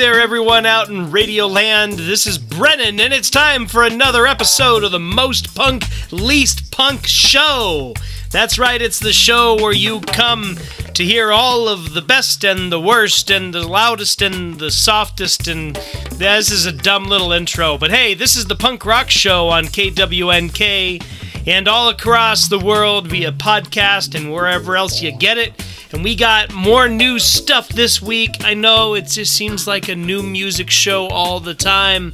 [0.00, 1.98] There, everyone out in Radio Land.
[1.98, 7.06] This is Brennan, and it's time for another episode of the Most Punk, Least Punk
[7.06, 7.92] Show.
[8.30, 10.56] That's right, it's the show where you come
[10.94, 15.46] to hear all of the best and the worst and the loudest and the softest.
[15.48, 15.76] And
[16.12, 19.66] this is a dumb little intro, but hey, this is the punk rock show on
[19.66, 21.04] KWNK
[21.46, 25.52] and all across the world via podcast and wherever else you get it.
[25.92, 28.44] And we got more new stuff this week.
[28.44, 32.12] I know it just seems like a new music show all the time.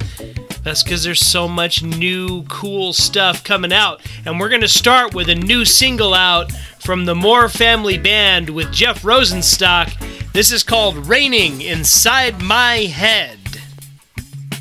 [0.63, 4.01] That's because there's so much new, cool stuff coming out.
[4.25, 8.49] And we're going to start with a new single out from the Moore Family Band
[8.49, 9.93] with Jeff Rosenstock.
[10.33, 13.37] This is called Raining Inside My Head.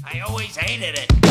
[0.05, 1.26] I always hated it.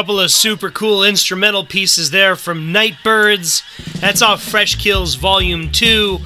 [0.00, 3.62] Couple of super cool instrumental pieces there from Nightbirds.
[3.96, 6.18] That's off Fresh Kills Volume 2,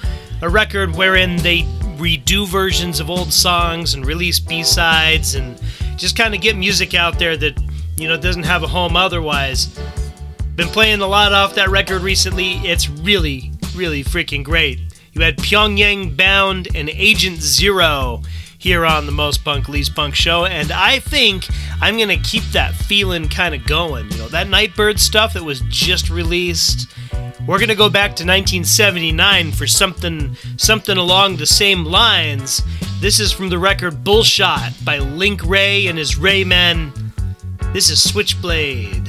[0.43, 1.63] a record wherein they
[1.97, 5.61] redo versions of old songs and release B-sides and
[5.97, 7.61] just kind of get music out there that,
[7.97, 9.77] you know, doesn't have a home otherwise.
[10.55, 12.53] Been playing a lot off that record recently.
[12.59, 14.79] It's really, really freaking great.
[15.15, 18.23] You had Pyongyang Bound and Agent Zero
[18.65, 21.47] here on the Most Punk Least Punk show, and I think
[21.83, 24.11] I'm gonna keep that feeling kind of going.
[24.11, 26.89] You know, that Nightbird stuff that was just released.
[27.47, 32.63] We're gonna go back to 1979 for something something along the same lines.
[33.01, 36.91] This is from the record Bullshot by Link Wray and his Raymen.
[37.75, 39.04] This is Switchblade.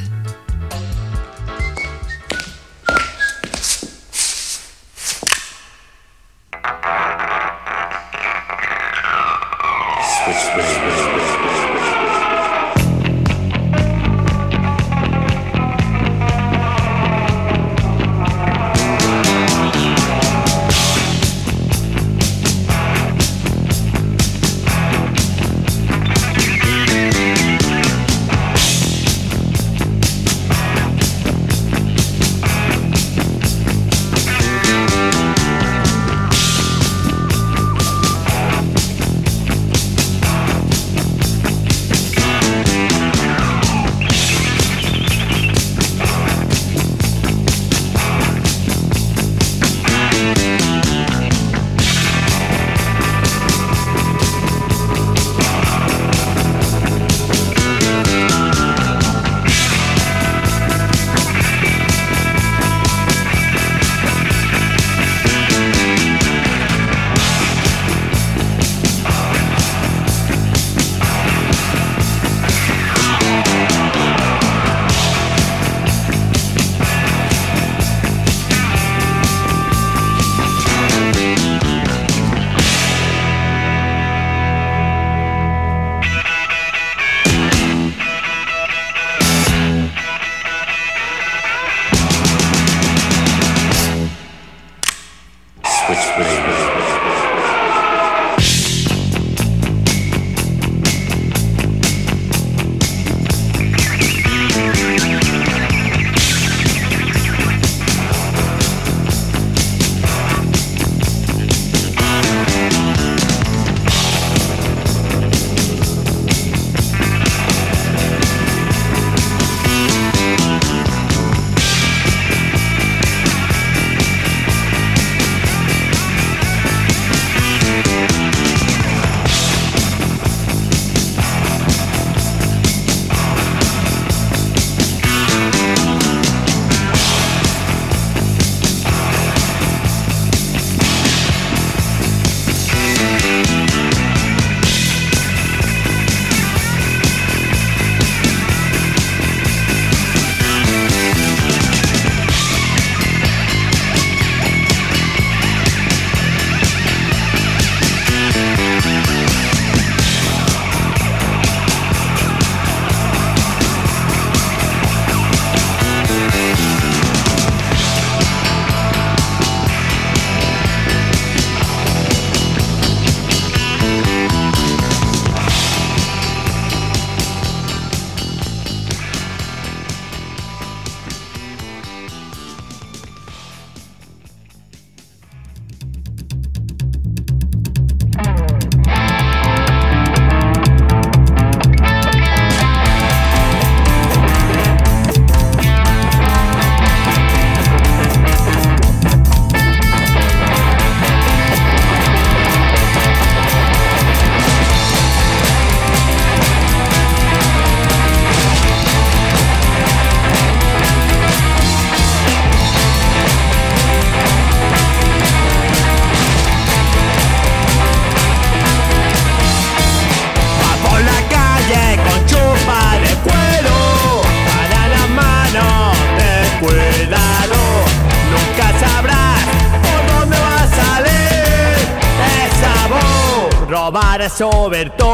[234.35, 235.04] Soberto.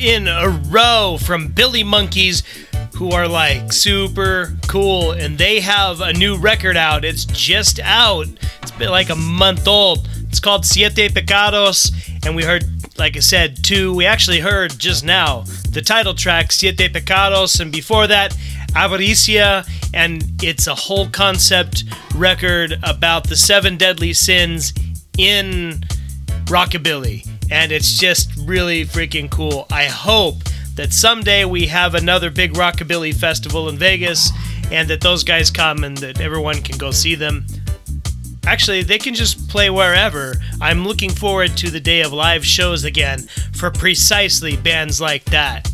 [0.00, 2.42] In a row from Billy Monkeys,
[2.96, 7.04] who are like super cool, and they have a new record out.
[7.04, 8.26] It's just out.
[8.62, 10.08] It's been like a month old.
[10.28, 11.92] It's called Siete Pecados,
[12.24, 12.64] and we heard,
[12.98, 13.94] like I said, two.
[13.94, 18.32] We actually heard just now the title track, Siete Pecados, and before that,
[18.72, 21.84] Avaricia, and it's a whole concept
[22.14, 24.72] record about the seven deadly sins
[25.18, 25.82] in
[26.46, 29.66] rockabilly and it's just really freaking cool.
[29.70, 30.42] I hope
[30.76, 34.30] that someday we have another big rockabilly festival in Vegas
[34.70, 37.44] and that those guys come and that everyone can go see them.
[38.46, 40.34] Actually, they can just play wherever.
[40.60, 45.70] I'm looking forward to the day of live shows again for precisely bands like that.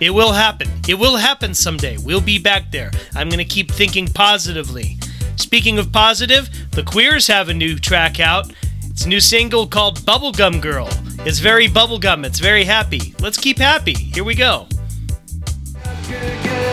[0.00, 0.68] It will happen.
[0.88, 1.98] It will happen someday.
[1.98, 2.90] We'll be back there.
[3.14, 4.98] I'm going to keep thinking positively.
[5.36, 8.52] Speaking of positive, the Queers have a new track out
[9.00, 10.86] it's new single called Bubblegum Girl.
[11.24, 13.14] It's very bubblegum, it's very happy.
[13.18, 13.94] Let's keep happy.
[13.94, 14.66] Here we go.
[14.66, 14.76] Up,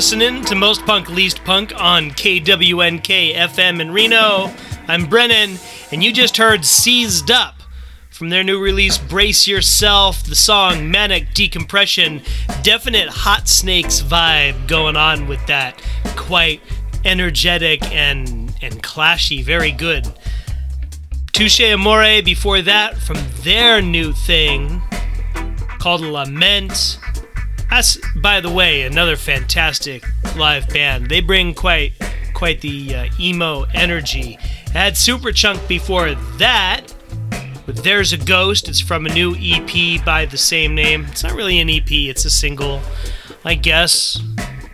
[0.00, 4.50] Listening to Most Punk Least Punk on KWNK FM in Reno.
[4.88, 5.58] I'm Brennan,
[5.92, 7.56] and you just heard Seized Up
[8.08, 12.22] from their new release Brace Yourself, the song Manic Decompression.
[12.62, 15.78] Definite Hot Snakes vibe going on with that.
[16.16, 16.62] Quite
[17.04, 19.44] energetic and, and clashy.
[19.44, 20.10] Very good.
[21.34, 24.80] Touche Amore before that from their new thing
[25.78, 26.98] called Lament.
[27.70, 30.04] That's, by the way, another fantastic
[30.36, 31.08] live band.
[31.08, 31.92] They bring quite
[32.34, 34.38] quite the uh, emo energy.
[34.72, 36.82] Had Superchunk before that.
[37.66, 38.68] But There's a Ghost.
[38.68, 41.04] It's from a new EP by the same name.
[41.10, 42.80] It's not really an EP, it's a single,
[43.44, 44.20] I guess.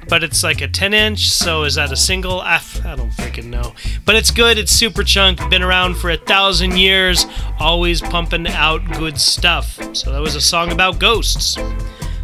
[0.09, 2.41] But it's like a 10 inch, so is that a single?
[2.41, 3.75] I, I don't freaking know.
[4.05, 7.27] But it's good, it's Superchunk, been around for a thousand years,
[7.59, 9.79] always pumping out good stuff.
[9.97, 11.59] So that was a song about ghosts.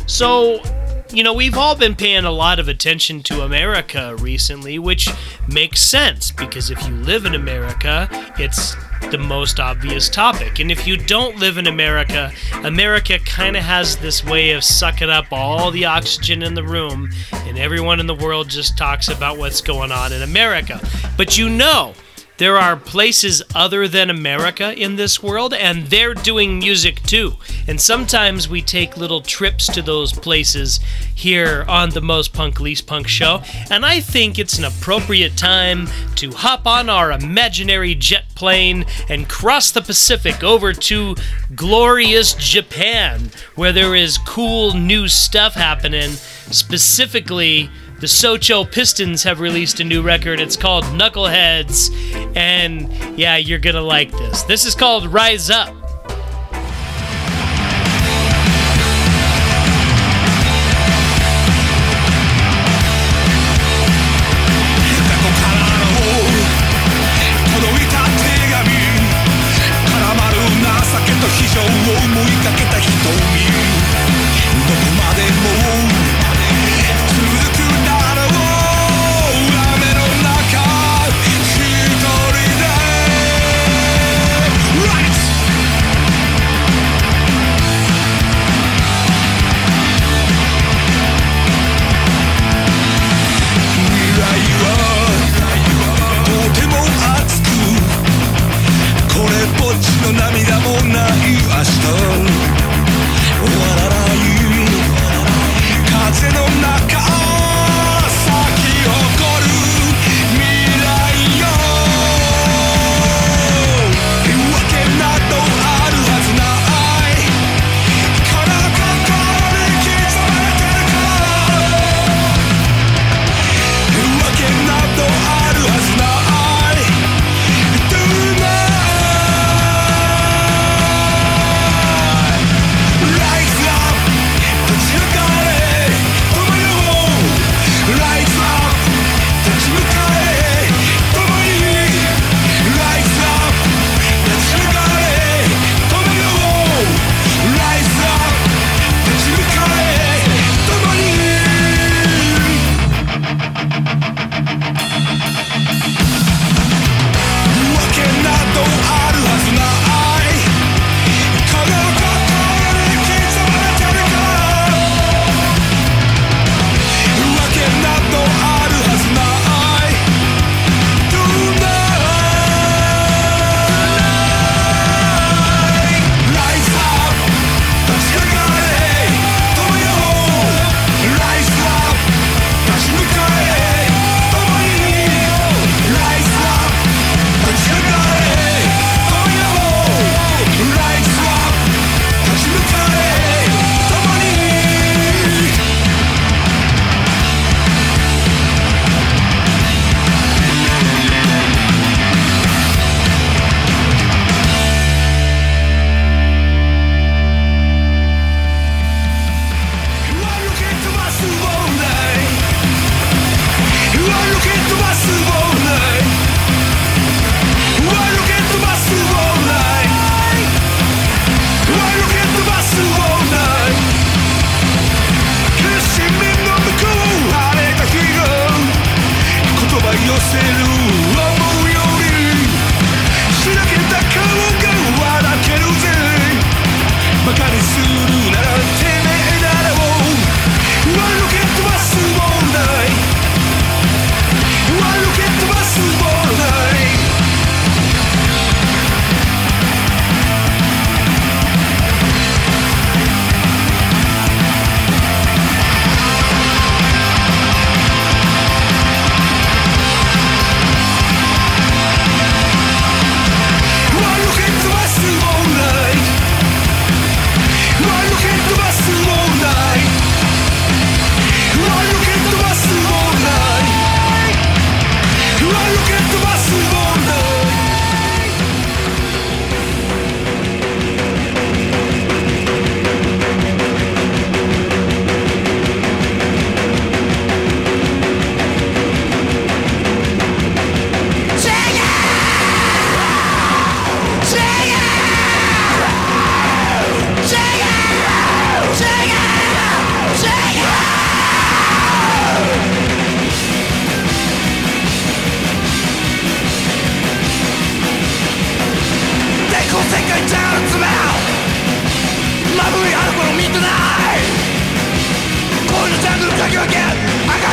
[0.07, 0.63] So,
[1.11, 5.09] you know, we've all been paying a lot of attention to America recently, which
[5.49, 8.75] makes sense because if you live in America, it's
[9.11, 10.59] the most obvious topic.
[10.59, 15.11] And if you don't live in America, America kind of has this way of sucking
[15.11, 19.39] up all the oxygen in the room, and everyone in the world just talks about
[19.39, 20.81] what's going on in America.
[21.17, 21.95] But you know,
[22.39, 27.35] there are places other than America in this world, and they're doing music too.
[27.69, 30.81] And sometimes we take little trips to those places
[31.15, 33.43] here on the Most Punk Least Punk show.
[33.71, 39.29] And I think it's an appropriate time to hop on our imaginary jet plane and
[39.29, 41.15] cross the Pacific over to
[41.55, 46.11] glorious Japan, where there is cool new stuff happening,
[46.51, 47.71] specifically.
[48.03, 50.41] The Socho Pistons have released a new record.
[50.41, 52.37] It's called Knuckleheads.
[52.37, 54.43] And yeah, you're going to like this.
[54.43, 55.82] This is called Rise Up.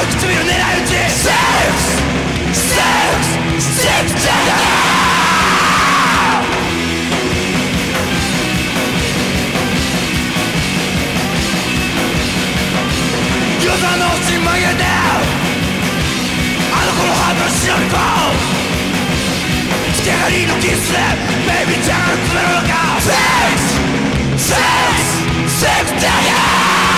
[0.09, 1.29] 唇狙い撃ち Six!
[2.51, 3.37] Six!
[3.59, 4.17] Six!
[4.17, 4.29] Six!
[13.63, 14.83] 夜空の星曲げて
[16.71, 18.39] あの頃ハートの忍び込む
[19.93, 20.97] 一手りのキスで
[21.45, 23.57] ベイビーちゃんが詰めるのか Six!
[24.37, 24.57] Six!
[25.47, 25.99] Six!
[25.99, 26.88] Six!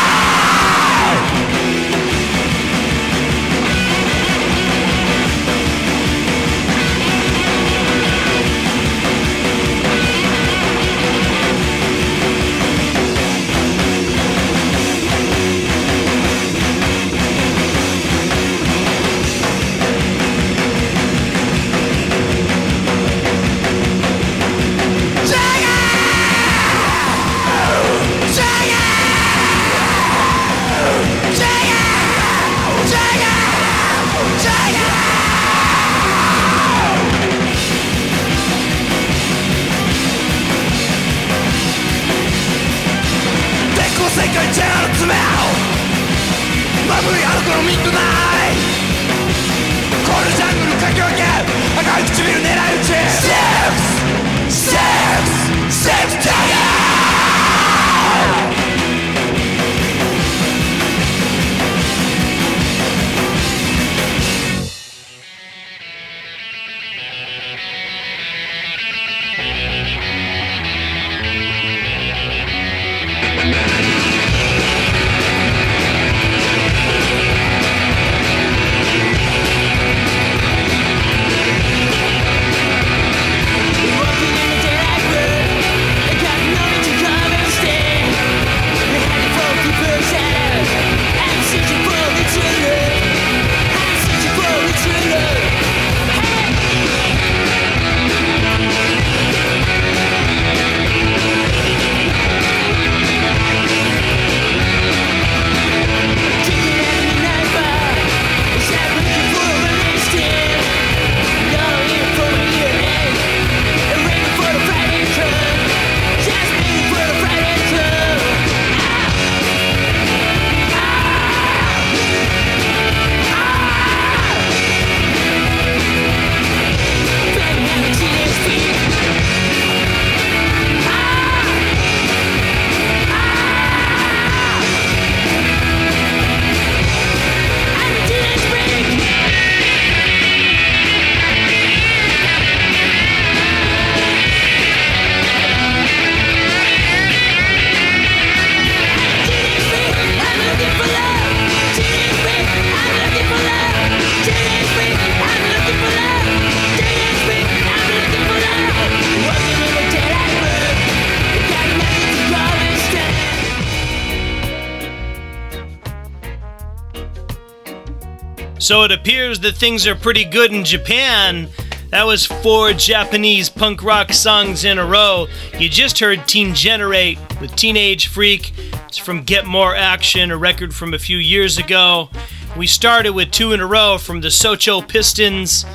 [168.71, 171.49] So it appears that things are pretty good in Japan.
[171.89, 175.27] That was four Japanese punk rock songs in a row.
[175.59, 178.53] You just heard Teen Generate with Teenage Freak.
[178.87, 182.09] It's from Get More Action, a record from a few years ago.
[182.55, 185.65] We started with two in a row from the Socho Pistons.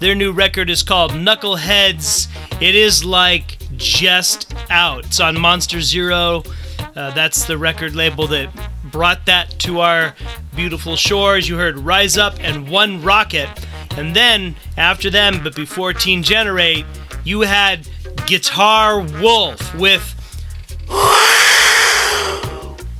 [0.00, 2.28] Their new record is called Knuckleheads.
[2.62, 5.04] It is like just out.
[5.04, 6.42] It's on Monster Zero.
[6.78, 8.48] Uh, that's the record label that
[8.90, 10.14] brought that to our
[10.56, 11.48] beautiful shores.
[11.48, 13.48] You heard Rise Up and One Rocket.
[13.96, 16.84] And then, after them, but before Teen Generate,
[17.24, 17.88] you had
[18.26, 20.14] Guitar Wolf with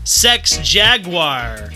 [0.05, 1.71] Sex Jaguar.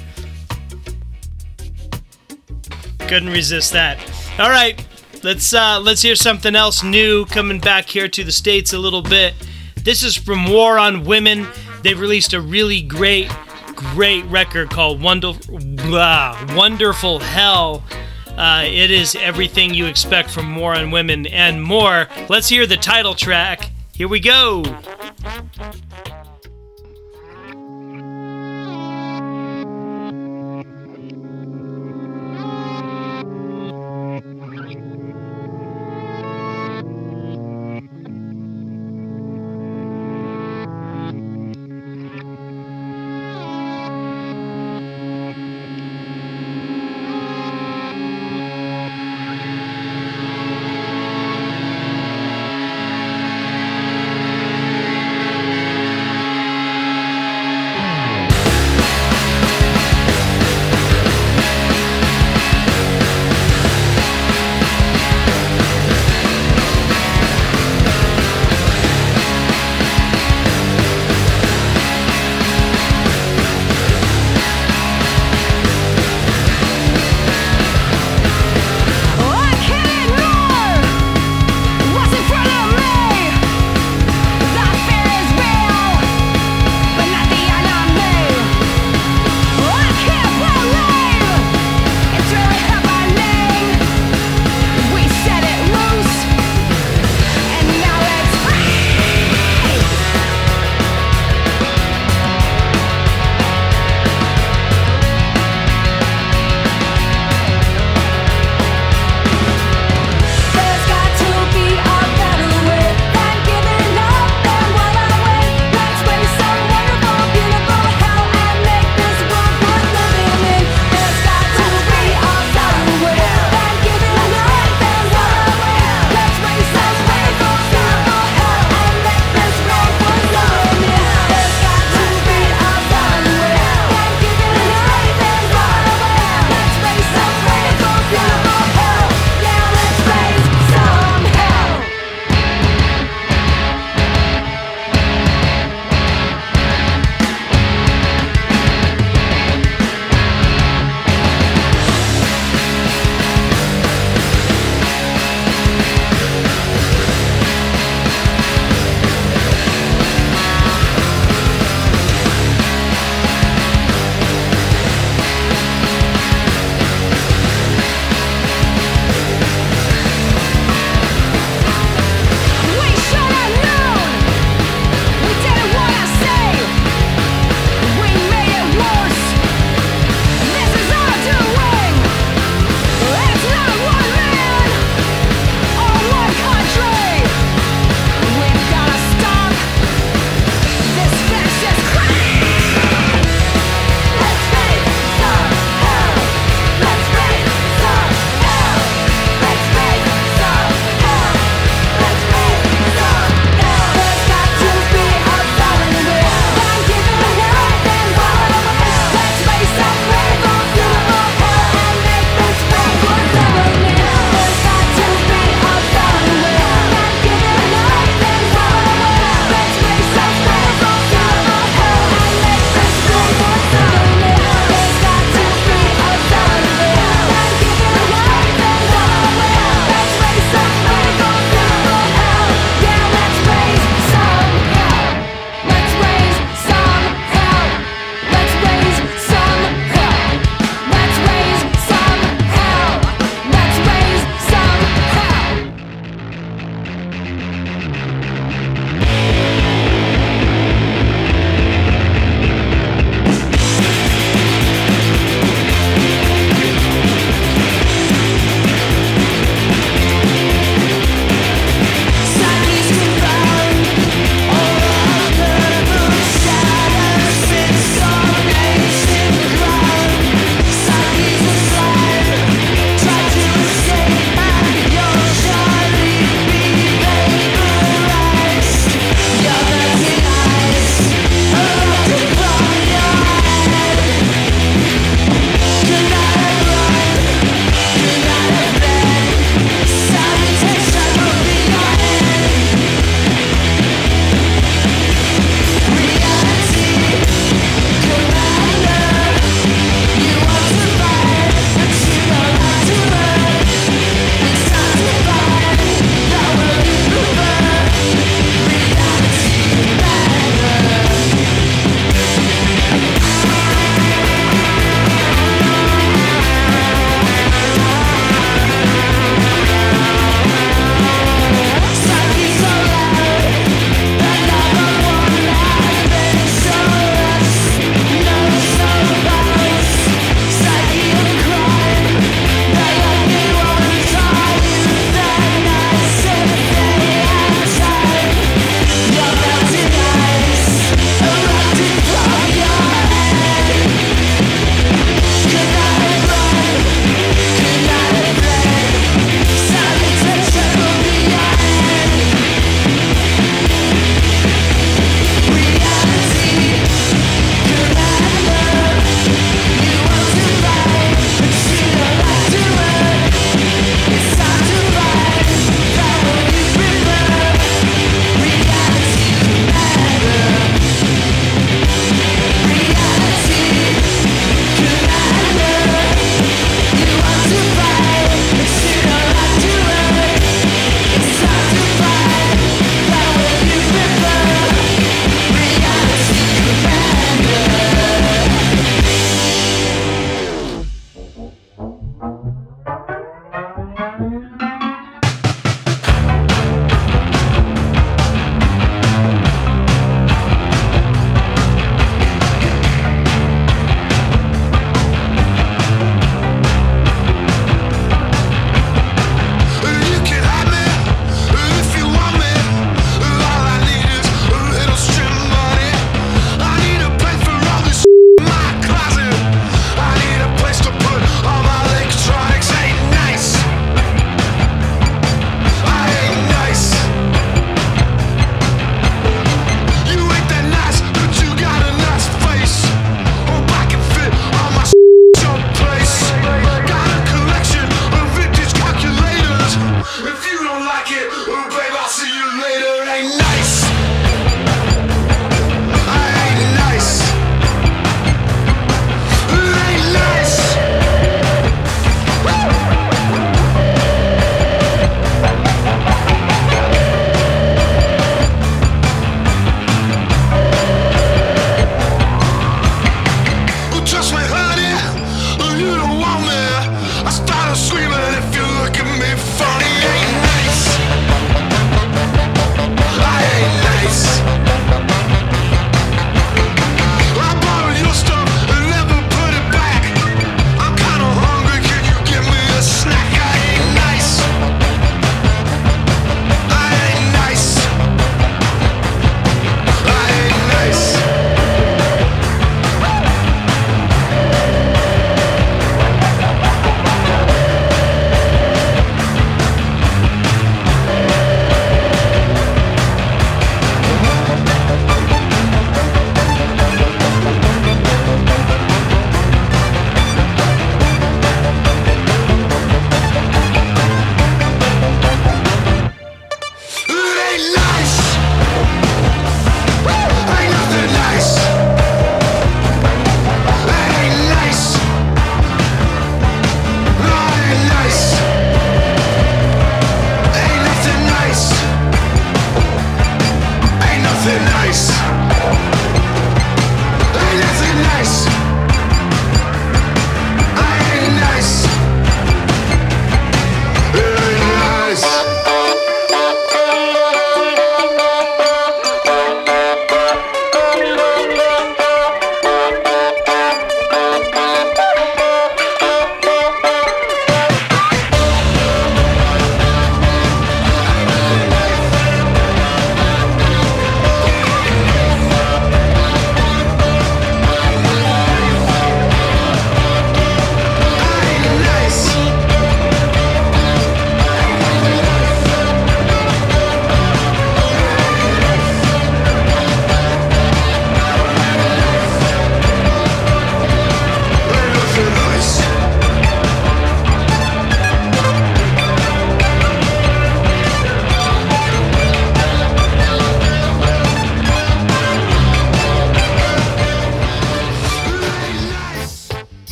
[3.00, 3.98] Couldn't resist that.
[4.38, 4.86] All right,
[5.24, 9.02] let's uh, let's hear something else new coming back here to the states a little
[9.02, 9.34] bit.
[9.76, 11.48] This is from War on Women.
[11.82, 13.30] They've released a really great,
[13.94, 17.82] great record called Wonder- blah, Wonderful Hell.
[18.36, 22.08] Uh, it is everything you expect from War on Women and more.
[22.28, 23.70] Let's hear the title track.
[23.92, 24.62] Here we go.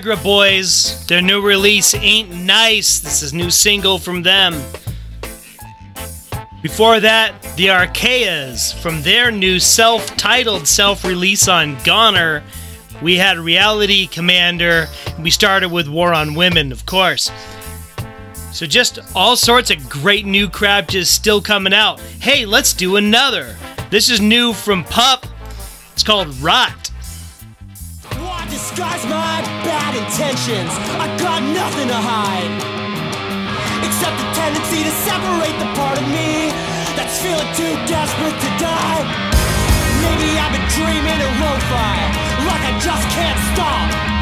[0.00, 1.06] Viagra Boys.
[1.06, 3.00] Their new release, Ain't Nice.
[3.00, 4.54] This is new single from them.
[6.62, 12.42] Before that, the Archaeas from their new self titled self release on Goner.
[13.02, 14.86] We had Reality Commander.
[15.18, 17.30] We started with War on Women, of course.
[18.52, 22.00] So, just all sorts of great new crap just still coming out.
[22.20, 23.54] Hey, let's do another.
[23.90, 25.26] This is new from Pup.
[25.92, 26.79] It's called Rot.
[30.20, 30.68] intentions.
[31.00, 32.52] I got nothing to hide.
[33.80, 36.52] Except the tendency to separate the part of me
[36.92, 39.00] that's feeling too desperate to die.
[40.04, 41.96] Maybe I've been dreaming a lo-fi,
[42.44, 44.19] like I just can't stop.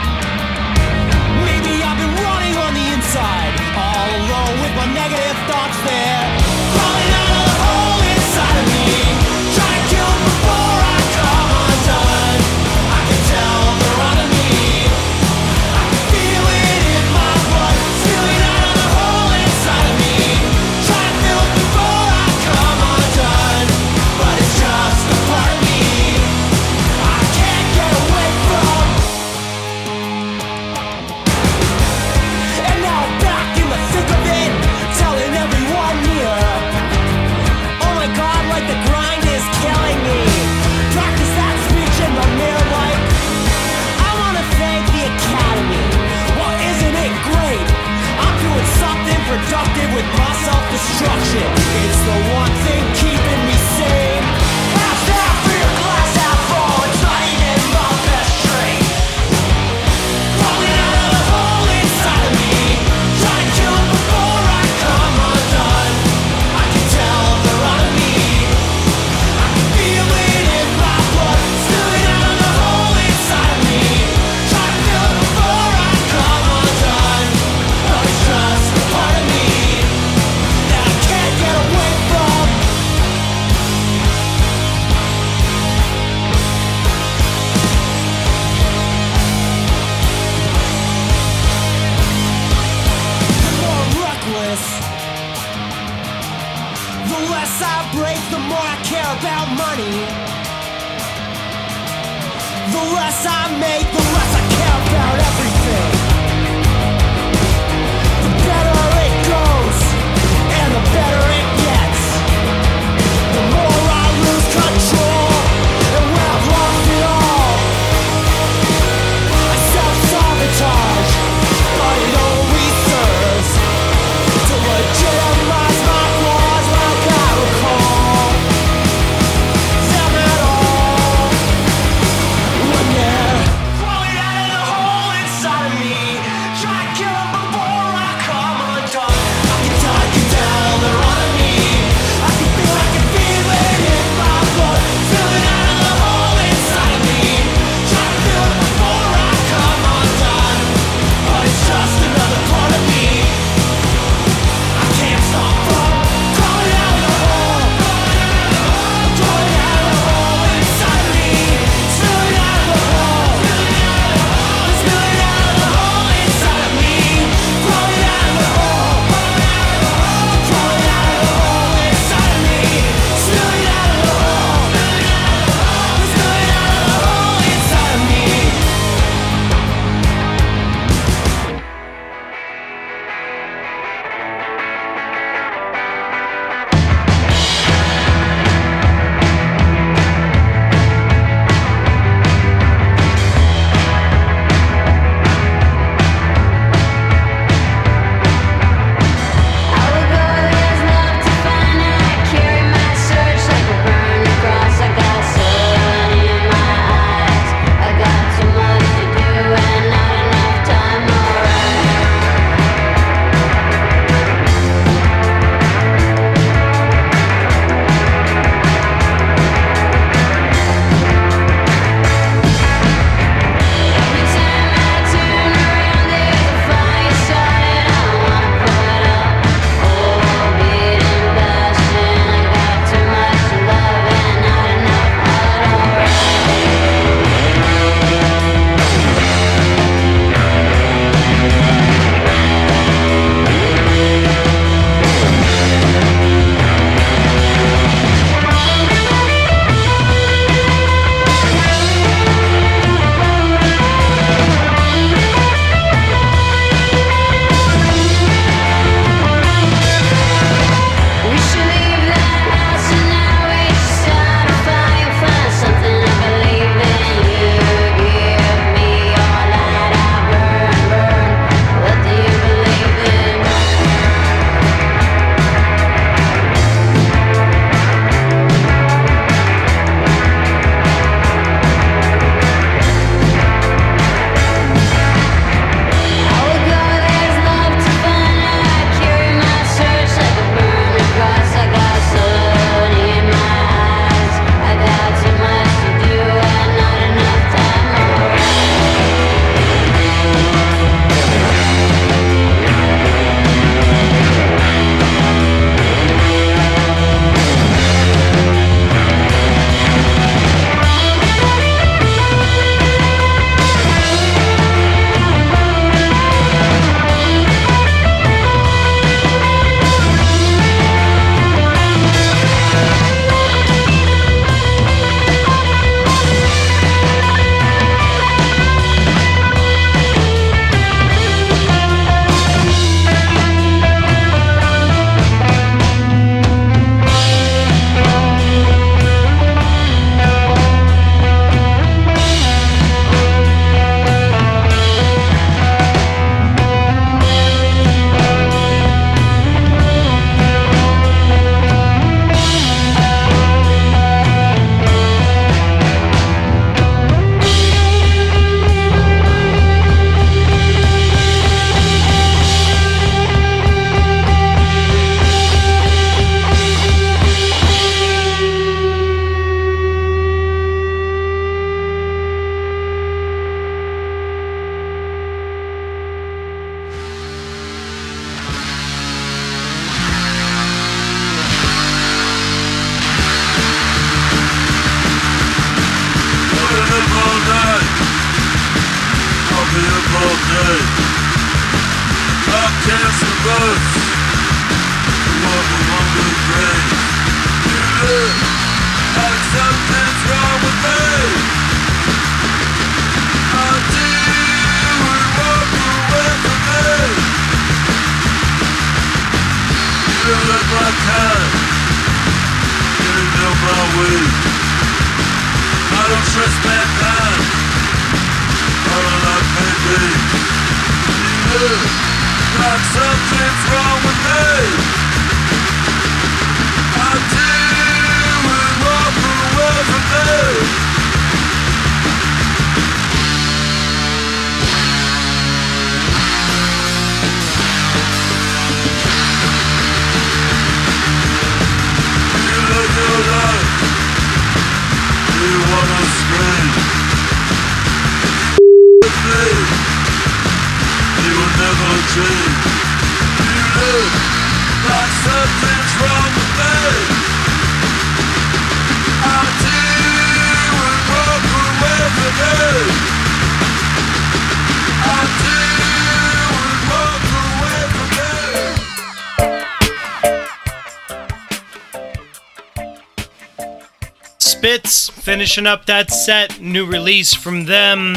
[474.39, 476.61] Spits finishing up that set.
[476.61, 478.17] New release from them.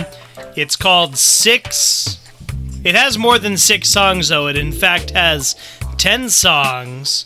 [0.55, 2.20] It's called Six.
[2.83, 4.47] It has more than six songs, though.
[4.47, 5.55] It in fact has
[5.97, 7.25] ten songs.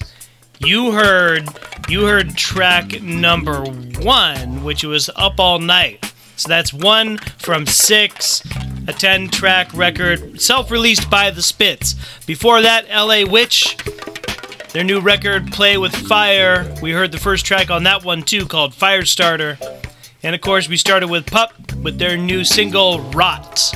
[0.60, 1.47] You heard
[1.88, 6.12] you heard track number one, which was Up All Night.
[6.36, 8.43] So that's one from six,
[8.88, 11.95] a 10 track record, self released by the Spits.
[12.26, 13.78] Before that, LA Witch,
[14.74, 16.76] their new record, Play with Fire.
[16.82, 19.58] We heard the first track on that one too, called Firestarter.
[20.24, 23.74] And of course, we started with Pup with their new single, Rot.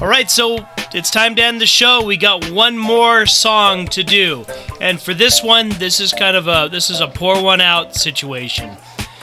[0.00, 2.04] Alright, so it's time to end the show.
[2.04, 4.44] We got one more song to do.
[4.80, 7.94] And for this one, this is kind of a this is a pour one out
[7.94, 8.76] situation.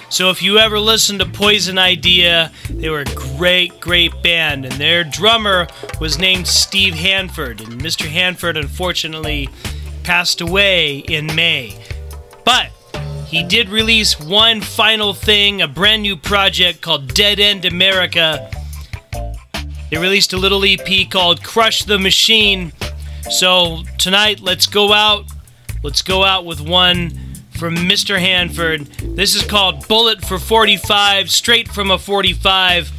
[0.10, 4.74] So if you ever listen to Poison Idea, they were a great, great band, and
[4.76, 5.68] their drummer
[6.00, 8.08] was named Steve Hanford, and Mr.
[8.08, 9.48] Hanford unfortunately
[10.04, 11.82] passed away in May.
[12.44, 12.72] But
[13.26, 18.50] he did release one final thing, a brand new project called Dead End America.
[19.92, 22.72] They released a little EP called Crush the Machine.
[23.30, 25.26] So tonight, let's go out.
[25.84, 27.10] Let's go out with one
[27.60, 28.18] from Mr.
[28.18, 28.86] Hanford.
[29.18, 32.90] This is called Bullet for 45, straight from a 45.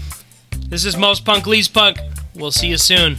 [0.68, 1.96] This is Most Punk Least Punk.
[2.34, 3.16] We'll see you soon.